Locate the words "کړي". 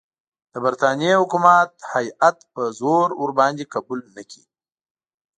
4.29-4.43